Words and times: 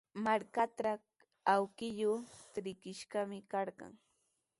Markantraw 0.25 1.01
awkilluu 1.55 2.15
trikishqami 2.53 3.39
karqan. 3.51 3.93